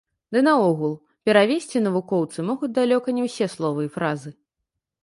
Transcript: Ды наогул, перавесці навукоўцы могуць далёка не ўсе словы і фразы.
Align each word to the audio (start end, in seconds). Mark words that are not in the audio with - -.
Ды 0.35 0.39
наогул, 0.45 0.95
перавесці 1.29 1.83
навукоўцы 1.89 2.39
могуць 2.49 2.73
далёка 2.79 3.07
не 3.21 3.31
ўсе 3.31 3.53
словы 3.57 3.81
і 3.91 3.97
фразы. 4.01 4.31